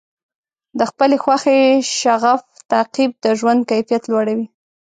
[0.79, 1.57] د خپلې خوښې
[1.99, 4.47] شغف تعقیب د ژوند کیفیت لوړوي.